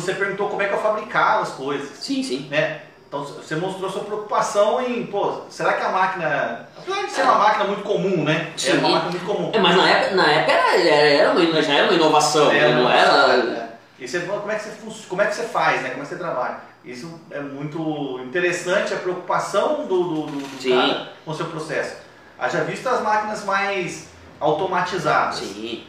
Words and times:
você 0.00 0.14
perguntou 0.14 0.48
como 0.48 0.62
é 0.62 0.68
que 0.68 0.74
eu 0.74 0.82
fabricava 0.82 1.42
as 1.42 1.50
coisas. 1.50 1.90
Sim, 1.98 2.22
sim. 2.22 2.48
Né? 2.50 2.82
Então 3.08 3.24
você 3.24 3.54
mostrou 3.56 3.88
sua 3.90 4.02
preocupação 4.04 4.80
em, 4.82 5.06
pô, 5.06 5.42
será 5.48 5.74
que 5.74 5.82
a 5.84 5.90
máquina. 5.90 6.68
Apesar 6.76 7.02
de 7.04 7.10
ser 7.12 7.22
uma 7.22 7.36
máquina 7.38 7.64
muito 7.64 7.82
comum, 7.82 8.24
né? 8.24 8.52
Sim. 8.56 8.70
Era 8.70 8.78
uma 8.80 8.88
máquina 8.90 9.10
muito 9.12 9.26
comum. 9.26 9.50
É, 9.54 9.58
mas 9.58 9.76
na 9.76 9.88
época, 9.88 10.16
na 10.16 10.32
época 10.32 10.52
era, 10.52 10.76
era, 10.82 11.08
era 11.08 11.30
uma, 11.32 11.62
já 11.62 11.72
era 11.74 11.84
uma 11.84 11.92
inovação, 11.94 12.50
É, 12.50 12.74
não 12.74 12.90
é, 12.90 12.98
era. 12.98 13.42
é. 13.42 13.66
E 13.98 14.06
você 14.08 14.20
como 14.20 14.50
é 14.50 14.56
que 14.56 14.64
você 14.64 15.06
como 15.08 15.22
é 15.22 15.26
que 15.26 15.34
você 15.34 15.44
faz, 15.44 15.82
né? 15.82 15.90
Como 15.90 16.02
é 16.02 16.04
que 16.04 16.08
você 16.10 16.16
trabalha. 16.18 16.56
Isso 16.84 17.20
é 17.30 17.40
muito 17.40 18.20
interessante, 18.22 18.92
a 18.94 18.96
preocupação 18.98 19.86
do, 19.86 20.02
do, 20.04 20.26
do- 20.26 20.68
cara 20.70 21.08
com 21.24 21.30
o 21.30 21.34
seu 21.34 21.46
processo. 21.46 21.96
Haja 22.38 22.62
visto 22.64 22.86
as 22.88 23.00
máquinas 23.02 23.44
mais 23.44 24.08
automatizadas. 24.38 25.36
Sim, 25.36 25.84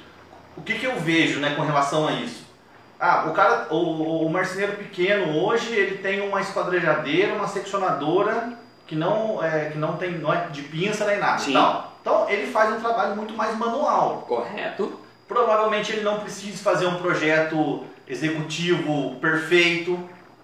O 0.56 0.62
que, 0.62 0.80
que 0.80 0.86
eu 0.86 1.00
vejo 1.00 1.40
né, 1.40 1.54
com 1.56 1.62
relação 1.64 2.08
a 2.08 2.14
isso? 2.14 2.47
Ah, 3.00 3.26
o 3.28 3.34
cara, 3.34 3.68
o, 3.70 4.26
o 4.26 4.30
marceneiro 4.30 4.74
pequeno 4.74 5.38
hoje 5.44 5.74
ele 5.74 5.98
tem 5.98 6.28
uma 6.28 6.42
esquadrejadeira, 6.42 7.34
uma 7.34 7.48
seccionadora 7.48 8.54
que 8.88 8.96
não, 8.96 9.44
é, 9.44 9.66
que 9.66 9.78
não 9.78 9.98
tem 9.98 10.18
não 10.18 10.34
é 10.34 10.48
de 10.48 10.64
pinça 10.64 11.06
nem 11.06 11.20
nada. 11.20 11.38
Sim. 11.38 11.52
e 11.52 11.54
tal. 11.54 11.94
Então 12.02 12.30
ele 12.30 12.48
faz 12.48 12.74
um 12.74 12.80
trabalho 12.80 13.16
muito 13.16 13.34
mais 13.34 13.56
manual. 13.58 14.26
correto. 14.28 15.00
Provavelmente 15.28 15.92
ele 15.92 16.02
não 16.02 16.22
precisa 16.22 16.64
fazer 16.64 16.88
um 16.88 16.96
projeto 16.96 17.84
executivo 18.08 19.16
perfeito, 19.20 20.00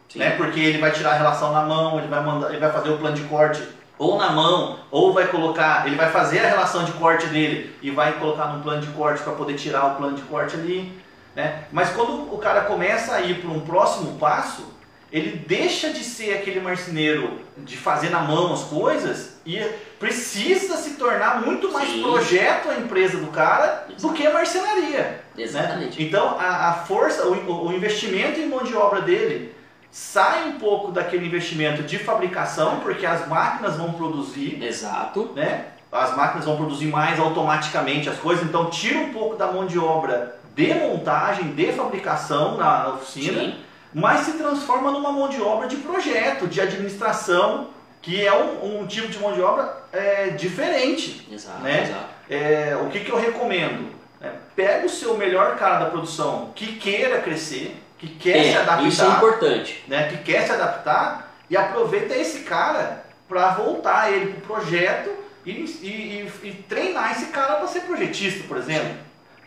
Sim. 0.09 0.19
né? 0.19 0.31
Porque 0.31 0.59
ele 0.59 0.77
vai 0.77 0.91
tirar 0.91 1.11
a 1.11 1.17
relação 1.17 1.53
na 1.53 1.61
mão, 1.61 1.97
ele 1.97 2.07
vai 2.07 2.21
mandar, 2.21 2.49
ele 2.49 2.59
vai 2.59 2.71
fazer 2.71 2.89
o 2.89 2.97
plano 2.97 3.15
de 3.15 3.23
corte 3.23 3.63
ou 3.97 4.17
na 4.17 4.31
mão, 4.31 4.79
ou 4.91 5.13
vai 5.13 5.27
colocar, 5.27 5.87
ele 5.87 5.95
vai 5.95 6.09
fazer 6.11 6.39
a 6.39 6.49
relação 6.49 6.83
de 6.83 6.91
corte 6.93 7.27
dele 7.27 7.73
e 7.81 7.89
vai 7.91 8.13
colocar 8.13 8.47
num 8.47 8.61
plano 8.61 8.81
de 8.81 8.87
corte 8.87 9.23
para 9.23 9.33
poder 9.33 9.53
tirar 9.53 9.85
o 9.85 9.95
plano 9.95 10.15
de 10.17 10.23
corte 10.23 10.55
ali, 10.55 10.91
né? 11.35 11.65
Mas 11.71 11.89
quando 11.89 12.33
o 12.33 12.37
cara 12.37 12.61
começa 12.61 13.15
a 13.15 13.21
ir 13.21 13.41
para 13.41 13.49
um 13.49 13.61
próximo 13.61 14.17
passo, 14.17 14.73
ele 15.11 15.37
deixa 15.47 15.91
de 15.91 16.03
ser 16.03 16.33
aquele 16.33 16.59
marceneiro 16.59 17.39
de 17.57 17.77
fazer 17.77 18.09
na 18.09 18.21
mão 18.21 18.51
as 18.51 18.63
coisas 18.63 19.37
e 19.45 19.59
precisa 19.99 20.75
se 20.75 20.95
tornar 20.95 21.39
muito 21.45 21.71
mais 21.71 21.87
Sim. 21.87 22.01
projeto 22.01 22.69
a 22.69 22.75
empresa 22.79 23.19
do 23.19 23.27
cara 23.27 23.85
do 23.99 24.11
que 24.11 24.25
a 24.25 24.33
marcenaria. 24.33 24.99
né? 24.99 25.19
Exatamente. 25.37 26.01
Então 26.01 26.35
a, 26.39 26.69
a 26.69 26.73
força, 26.73 27.27
o, 27.27 27.67
o 27.67 27.71
investimento 27.71 28.39
em 28.39 28.47
mão 28.47 28.63
de 28.63 28.75
obra 28.75 29.01
dele 29.01 29.53
sai 29.91 30.49
um 30.49 30.53
pouco 30.53 30.91
daquele 30.91 31.27
investimento 31.27 31.83
de 31.83 31.99
fabricação, 31.99 32.79
porque 32.79 33.05
as 33.05 33.27
máquinas 33.27 33.77
vão 33.77 33.93
produzir, 33.93 34.63
Exato. 34.63 35.31
né? 35.35 35.65
As 35.91 36.17
máquinas 36.17 36.45
vão 36.45 36.57
produzir 36.57 36.87
mais 36.87 37.19
automaticamente 37.19 38.09
as 38.09 38.17
coisas, 38.17 38.43
então 38.43 38.71
tira 38.71 38.97
um 38.97 39.13
pouco 39.13 39.35
da 39.35 39.51
mão 39.51 39.67
de 39.67 39.77
obra 39.77 40.39
de 40.55 40.73
montagem, 40.73 41.53
de 41.53 41.71
fabricação 41.71 42.57
na, 42.57 42.79
na 42.83 42.89
oficina, 42.95 43.39
Sim. 43.41 43.55
mas 43.93 44.21
se 44.21 44.33
transforma 44.33 44.91
numa 44.91 45.11
mão 45.11 45.27
de 45.29 45.41
obra 45.41 45.67
de 45.67 45.77
projeto, 45.77 46.47
de 46.47 46.61
administração, 46.61 47.69
que 48.01 48.25
é 48.25 48.33
um, 48.33 48.81
um 48.81 48.87
tipo 48.87 49.07
de 49.07 49.17
mão 49.19 49.33
de 49.33 49.41
obra 49.41 49.77
é, 49.91 50.27
diferente. 50.31 51.27
Exato, 51.31 51.61
Né? 51.61 51.83
exato. 51.83 52.05
É, 52.29 52.77
o 52.81 52.89
que, 52.89 52.99
que 53.01 53.11
eu 53.11 53.19
recomendo? 53.19 53.91
É, 54.21 54.29
pega 54.55 54.85
o 54.85 54.89
seu 54.89 55.17
melhor 55.17 55.55
cara 55.57 55.79
da 55.79 55.89
produção 55.89 56.51
que 56.55 56.75
queira 56.77 57.19
crescer, 57.21 57.75
que 57.97 58.07
quer 58.07 58.43
se 58.51 58.57
adaptar, 58.57 58.87
isso 58.87 59.03
é 59.03 59.07
importante. 59.07 59.83
né, 59.87 60.07
que 60.09 60.17
quer 60.17 60.45
se 60.45 60.51
adaptar 60.51 61.31
e 61.49 61.55
aproveita 61.57 62.13
esse 62.15 62.39
cara 62.41 63.03
para 63.27 63.49
voltar 63.51 64.11
ele 64.11 64.33
pro 64.33 64.55
projeto 64.55 65.09
e, 65.45 65.51
e- 65.51 66.29
e- 66.43 66.47
e 66.47 66.53
treinar 66.67 67.11
esse 67.11 67.27
cara 67.27 67.55
para 67.55 67.67
ser 67.67 67.81
projetista, 67.81 68.45
por 68.47 68.57
exemplo. 68.57 68.93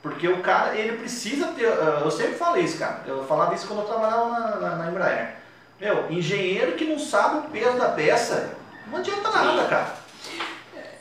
Porque 0.09 0.29
o 0.29 0.41
cara, 0.41 0.75
ele 0.77 0.97
precisa 0.99 1.49
ter. 1.49 1.67
ah, 1.67 2.03
Eu 2.05 2.11
sempre 2.11 2.35
falei 2.35 2.63
isso, 2.65 2.79
cara. 2.79 3.01
Eu 3.07 3.25
falava 3.25 3.55
isso 3.55 3.67
quando 3.67 3.81
eu 3.81 3.87
trabalhava 3.87 4.29
na, 4.31 4.57
na, 4.57 4.77
na 4.77 4.91
Embraer. 4.91 5.35
Meu, 5.81 6.07
engenheiro 6.11 6.73
que 6.73 6.85
não 6.85 6.99
sabe 6.99 7.39
o 7.39 7.43
peso 7.51 7.77
da 7.77 7.89
peça, 7.91 8.51
não 8.87 8.99
adianta 8.99 9.31
nada, 9.31 9.65
cara. 9.65 9.87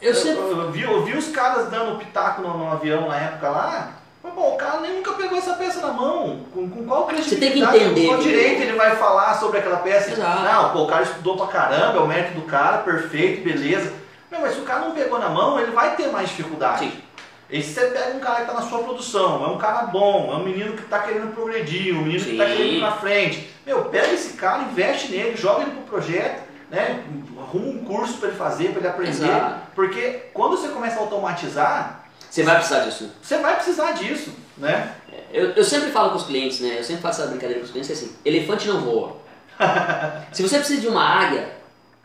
Eu 0.01 0.13
sempre. 0.13 0.41
Eu, 0.41 0.59
eu 0.61 0.71
vi, 0.71 0.81
eu 0.81 1.03
vi 1.03 1.17
os 1.17 1.29
caras 1.29 1.69
dando 1.69 1.97
pitaco 1.99 2.41
no, 2.41 2.57
no 2.57 2.71
avião 2.71 3.07
na 3.07 3.15
época 3.15 3.49
lá. 3.49 3.91
Mas, 4.23 4.33
bom, 4.33 4.55
o 4.55 4.57
cara 4.57 4.79
nem 4.81 4.95
nunca 4.95 5.13
pegou 5.13 5.37
essa 5.37 5.53
peça 5.53 5.79
na 5.85 5.93
mão. 5.93 6.45
Com, 6.51 6.67
com 6.69 6.83
qual 6.85 7.05
Você 7.07 7.35
tem 7.37 7.53
que 7.53 7.61
credibilidade, 7.61 7.77
entender, 7.77 8.01
com 8.01 8.07
qual 8.07 8.21
viu? 8.21 8.31
direito 8.31 8.61
ele 8.63 8.73
vai 8.73 8.95
falar 8.95 9.35
sobre 9.35 9.59
aquela 9.59 9.77
peça? 9.77 10.11
Exato. 10.11 10.41
Não, 10.41 10.73
pô, 10.73 10.83
o 10.83 10.87
cara 10.87 11.03
estudou 11.03 11.37
pra 11.37 11.47
caramba, 11.47 11.99
é 11.99 12.01
o 12.01 12.07
mérito 12.07 12.33
do 12.33 12.41
cara, 12.41 12.79
perfeito, 12.79 13.43
beleza. 13.43 13.93
Não, 14.31 14.41
mas 14.41 14.55
se 14.55 14.59
o 14.59 14.63
cara 14.63 14.79
não 14.81 14.91
pegou 14.91 15.19
na 15.19 15.29
mão, 15.29 15.59
ele 15.59 15.71
vai 15.71 15.95
ter 15.95 16.07
mais 16.07 16.27
dificuldade. 16.29 16.79
Sim. 16.79 17.01
E 17.49 17.61
se 17.61 17.73
você 17.73 17.87
pega 17.87 18.15
um 18.15 18.19
cara 18.19 18.37
que 18.37 18.41
está 18.49 18.53
na 18.53 18.61
sua 18.67 18.79
produção, 18.79 19.43
é 19.45 19.47
um 19.47 19.57
cara 19.57 19.83
bom, 19.83 20.31
é 20.31 20.35
um 20.35 20.43
menino 20.43 20.73
que 20.73 20.81
está 20.83 20.99
querendo 20.99 21.33
progredir, 21.33 21.93
um 21.95 22.01
menino 22.01 22.23
que 22.23 22.31
está 22.31 22.45
Sim. 22.47 22.55
querendo 22.55 22.73
ir 22.73 22.79
pra 22.79 22.91
frente. 22.93 23.49
Meu, 23.65 23.85
pega 23.85 24.13
esse 24.13 24.33
cara, 24.33 24.63
investe 24.63 25.11
nele, 25.11 25.37
joga 25.37 25.61
ele 25.61 25.71
pro 25.71 25.81
projeto, 25.83 26.43
né? 26.71 27.03
Arruma 27.39 27.67
um 27.67 27.83
curso 27.85 28.17
para 28.17 28.29
ele 28.29 28.37
fazer, 28.37 28.69
para 28.69 28.79
ele 28.79 28.87
aprender. 28.87 29.11
Exato. 29.25 29.59
Porque 29.75 30.23
quando 30.33 30.57
você 30.57 30.69
começa 30.69 30.97
a 30.97 31.01
automatizar, 31.01 32.05
Você 32.29 32.41
vai 32.43 32.55
precisar 32.55 32.79
disso. 32.79 33.11
você 33.21 33.37
vai 33.37 33.55
precisar 33.55 33.91
disso, 33.91 34.33
né? 34.57 34.93
Eu, 35.31 35.51
eu 35.51 35.63
sempre 35.63 35.91
falo 35.91 36.09
com 36.11 36.17
os 36.17 36.23
clientes, 36.25 36.59
né? 36.61 36.79
Eu 36.79 36.83
sempre 36.83 37.01
faço 37.03 37.21
essa 37.21 37.29
brincadeira 37.29 37.59
com 37.59 37.65
os 37.65 37.71
clientes 37.71 37.91
é 37.91 37.93
assim, 37.93 38.15
elefante 38.25 38.67
não 38.67 38.81
voa. 38.81 39.17
Se 40.33 40.41
você 40.41 40.57
precisa 40.57 40.81
de 40.81 40.87
uma 40.87 41.03
águia, 41.03 41.49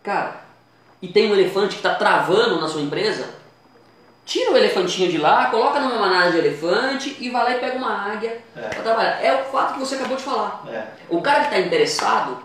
cara, 0.03 0.37
e 1.01 1.09
tem 1.09 1.31
um 1.31 1.35
elefante 1.35 1.71
que 1.77 1.87
está 1.87 1.95
travando 1.95 2.61
na 2.61 2.69
sua 2.69 2.81
empresa, 2.83 3.25
tira 4.25 4.53
o 4.53 4.57
elefantinho 4.57 5.11
de 5.11 5.19
lá, 5.19 5.47
coloca 5.47 5.81
numa 5.81 5.97
manada 5.99 6.31
de 6.31 6.39
elefante 6.39 7.17
e 7.19 7.31
vai 7.31 7.43
lá 7.45 7.51
e 7.51 7.59
pega 7.61 7.77
uma 7.77 8.13
águia 8.13 8.41
É. 8.57 8.61
para 8.69 8.83
trabalhar. 8.83 9.19
É 9.25 9.41
o 9.43 9.45
fato 9.51 9.75
que 9.75 9.81
você 9.81 9.97
acabou 9.97 10.17
de 10.17 10.23
falar. 10.23 10.63
É. 10.69 10.85
O 11.09 11.21
cara 11.21 11.41
que 11.41 11.47
está 11.47 11.59
interessado, 11.59 12.39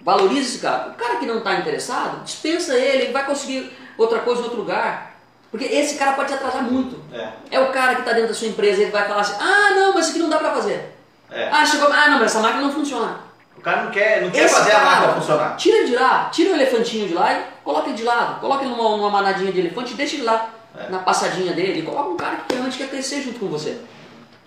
valoriza 0.00 0.40
esse 0.48 0.58
cara. 0.58 0.90
O 0.90 0.94
cara 0.94 1.16
que 1.16 1.26
não 1.26 1.38
está 1.38 1.54
interessado, 1.54 2.24
dispensa 2.24 2.74
ele, 2.74 3.04
ele 3.04 3.12
vai 3.12 3.24
conseguir 3.24 3.76
outra 3.96 4.18
coisa 4.20 4.40
em 4.40 4.44
outro 4.44 4.58
lugar. 4.58 5.12
Porque 5.50 5.64
esse 5.66 5.96
cara 5.98 6.12
pode 6.12 6.28
te 6.28 6.34
atrasar 6.34 6.62
muito. 6.62 6.98
É. 7.12 7.28
É 7.50 7.60
o 7.60 7.70
cara 7.70 7.94
que 7.94 8.00
está 8.00 8.12
dentro 8.12 8.28
da 8.28 8.34
sua 8.34 8.48
empresa, 8.48 8.82
ele 8.82 8.90
vai 8.90 9.06
falar 9.06 9.20
assim, 9.20 9.36
ah 9.38 9.70
não, 9.74 9.92
mas 9.94 10.06
isso 10.06 10.12
aqui 10.14 10.22
não 10.22 10.30
dá 10.30 10.38
para 10.38 10.52
fazer. 10.54 10.96
É. 11.30 11.48
Ah, 11.52 11.64
chegou, 11.64 11.88
ah 11.92 12.08
não, 12.08 12.18
mas 12.18 12.30
essa 12.32 12.40
máquina 12.40 12.62
não 12.62 12.72
funciona. 12.72 13.20
O 13.56 13.60
cara 13.60 13.82
não 13.84 13.90
quer, 13.90 14.22
não 14.22 14.30
quer 14.30 14.44
Esse 14.46 14.54
fazer 14.54 14.72
a 14.72 14.80
cara, 14.80 14.86
máquina 14.90 15.12
funcionar. 15.14 15.56
Tira 15.56 15.76
ele 15.76 15.86
de 15.88 15.94
lá, 15.94 16.28
tira 16.32 16.50
o 16.50 16.54
elefantinho 16.54 17.06
de 17.06 17.14
lá 17.14 17.32
e 17.34 17.42
coloca 17.62 17.86
ele 17.88 17.96
de 17.96 18.02
lado. 18.02 18.40
Coloca 18.40 18.64
ele 18.64 18.74
numa, 18.74 18.96
numa 18.96 19.10
manadinha 19.10 19.52
de 19.52 19.60
elefante 19.60 19.92
e 19.92 19.96
deixa 19.96 20.16
ele 20.16 20.24
lá. 20.24 20.48
Na 20.90 20.98
passadinha 20.98 21.52
dele. 21.52 21.82
Coloca 21.82 22.10
um 22.10 22.16
cara 22.16 22.36
que 22.48 22.54
realmente 22.54 22.78
quer 22.78 22.88
crescer 22.88 23.22
junto 23.22 23.38
com 23.38 23.46
você. 23.48 23.78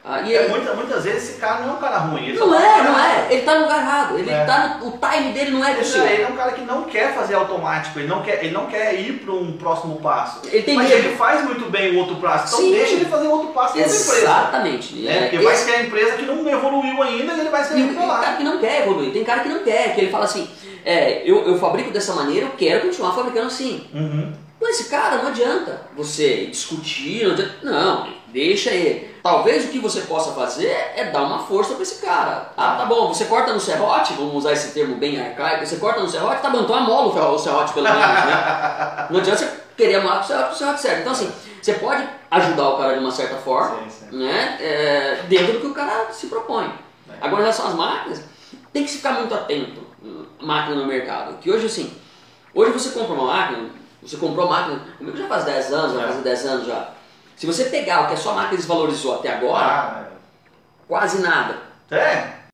Ah, 0.08 0.22
e 0.22 0.36
É, 0.36 0.44
ele- 0.44 0.50
muita- 0.50 0.72
muitas 0.76 1.04
vezes 1.04 1.30
esse 1.32 1.40
cara 1.40 1.62
não 1.62 1.70
é 1.70 1.78
um 1.78 1.80
cara 1.80 1.98
ruim. 1.98 2.28
ele 2.28 2.38
não 2.38 2.50
um 2.52 2.54
é, 2.54 2.62
cara- 2.62 2.84
não 2.84 3.00
é. 3.00 3.28
Ele 3.28 3.42
tá 3.42 3.56
no 3.56 3.62
lugar 3.62 3.80
errado. 3.80 4.20
Ele 4.20 4.30
É. 4.30 4.46
tá 4.46 4.78
no, 4.80 4.88
o 4.90 5.00
time 5.00 5.34
dele 5.34 5.50
não 5.50 5.66
é 5.66 5.74
possível. 5.74 6.06
ele 6.06 6.22
é 6.22 6.28
um 6.28 6.36
cara 6.36 6.52
que 6.52 6.62
não 6.62 6.84
quer 6.84 7.16
fazer 7.16 7.34
automático, 7.34 7.98
ele 7.98 8.08
não 8.08 8.22
quer, 8.22 8.44
ele 8.46 8.54
não 8.54 8.68
quer 8.68 8.94
ir 9.00 9.14
para 9.14 9.34
um 9.34 9.54
próximo 9.54 9.96
passo. 10.02 10.42
Ele 10.46 10.62
tem 10.62 10.76
Mas 10.76 10.90
medo. 10.90 11.08
ele 11.08 11.16
faz 11.16 11.44
muito 11.44 11.72
bem 11.72 11.96
o 11.96 12.00
outro 12.02 12.18
passo, 12.18 12.54
então 12.54 12.60
Sim. 12.60 12.72
deixa 12.74 12.94
ele 12.94 13.06
fazer 13.06 13.26
o 13.28 13.32
outro 13.32 13.48
passo 13.48 13.74
sua 13.74 13.82
empresa. 13.82 14.18
Exatamente. 14.22 14.94
Né? 14.96 15.12
É, 15.18 15.22
Porque 15.22 15.40
vai 15.44 15.54
esse- 15.56 15.66
ser 15.66 15.72
a 15.72 15.82
empresa 15.82 16.12
que 16.18 16.22
não 16.26 16.48
evoluiu 16.48 17.02
ainda 17.02 17.34
e 17.34 17.40
ele 17.40 17.50
vai 17.50 17.64
ser 17.64 17.76
E 17.80 17.88
tem 17.88 17.96
cara 18.08 18.38
que 18.38 18.44
não 18.44 18.60
quer 18.60 18.82
evoluir, 18.84 19.12
tem 19.12 19.24
cara 19.24 19.40
que 19.40 19.50
não 19.50 19.64
quer, 19.64 19.96
que 19.96 20.02
ele 20.02 20.12
fala 20.12 20.26
assim, 20.26 20.48
é, 20.86 21.24
eu, 21.26 21.46
eu 21.48 21.58
fabrico 21.58 21.92
dessa 21.92 22.14
maneira, 22.14 22.46
eu 22.46 22.52
quero 22.52 22.82
continuar 22.82 23.14
fabricando 23.14 23.48
assim. 23.48 23.88
Uhum. 23.94 24.34
Com 24.60 24.68
esse 24.70 24.86
cara 24.86 25.18
não 25.18 25.28
adianta 25.28 25.82
você 25.98 26.46
discutir, 26.46 27.26
não 27.26 27.34
adianta, 27.34 27.56
não, 27.62 28.08
deixa 28.28 28.72
ele. 28.72 29.14
Talvez 29.22 29.66
o 29.66 29.68
que 29.70 29.80
você 29.80 30.02
possa 30.02 30.32
fazer 30.32 30.70
é 30.96 31.10
dar 31.12 31.24
uma 31.24 31.40
força 31.40 31.74
para 31.74 31.84
esse 31.84 32.06
cara. 32.06 32.52
Ah, 32.56 32.76
tá 32.78 32.86
bom, 32.86 33.08
você 33.14 33.26
corta 33.26 33.52
no 33.52 33.60
serrote, 33.60 34.14
vamos 34.14 34.36
usar 34.36 34.54
esse 34.54 34.72
termo 34.74 34.96
bem 34.96 35.20
arcaico, 35.20 35.66
você 35.66 35.78
corta 35.78 36.00
no 36.00 36.08
serrote, 36.10 36.42
tá 36.42 36.50
bom, 36.50 36.62
então 36.62 36.76
amola 36.76 37.32
o 37.32 37.38
serrote 37.38 37.74
pelo 37.74 37.86
menos, 37.86 38.00
né? 38.00 39.08
Não 39.12 39.20
adianta 39.20 39.40
você 39.40 39.52
querer 39.76 39.96
amolar 39.96 40.22
o 40.22 40.24
serrote, 40.24 40.54
o 40.54 40.58
serrote 40.58 40.82
serve. 40.82 41.02
Então 41.02 41.12
assim, 41.12 41.32
você 41.62 41.74
pode 41.74 42.08
ajudar 42.32 42.70
o 42.70 42.78
cara 42.78 42.94
de 42.94 43.00
uma 43.00 43.12
certa 43.12 43.36
forma, 43.38 43.78
Sim, 43.90 44.08
sim. 44.10 44.18
né? 44.18 44.58
é, 44.62 45.24
dentro 45.28 45.54
do 45.54 45.60
que 45.62 45.68
o 45.68 45.74
cara 45.74 46.12
se 46.12 46.28
propõe. 46.28 46.72
Agora, 47.22 47.42
em 47.42 47.46
relação 47.46 47.68
às 47.68 47.74
máquinas, 47.74 48.22
tem 48.72 48.84
que 48.84 48.92
ficar 48.92 49.14
muito 49.14 49.34
atento, 49.34 49.82
máquina 50.46 50.76
no 50.76 50.86
mercado. 50.86 51.38
Que 51.40 51.52
hoje, 51.52 51.66
assim, 51.66 51.94
hoje 52.54 52.72
você 52.72 52.90
compra 52.92 53.14
uma 53.14 53.26
máquina, 53.34 53.70
você 54.02 54.18
comprou 54.18 54.48
máquina, 54.50 54.80
comigo 54.98 55.18
já 55.18 55.28
faz 55.28 55.44
10 55.46 55.74
anos, 55.74 55.94
vai 55.94 56.04
É. 56.04 56.08
fazer 56.08 56.22
10 56.22 56.46
anos 56.46 56.68
já. 56.68 56.90
Se 57.36 57.46
você 57.46 57.66
pegar 57.66 58.04
o 58.04 58.08
que 58.08 58.14
a 58.14 58.18
sua 58.18 58.34
máquina 58.34 58.58
desvalorizou 58.58 59.16
até 59.16 59.34
agora, 59.34 59.66
Ah, 59.66 60.04
quase 60.88 61.22
nada. 61.22 61.58
é? 61.92 62.45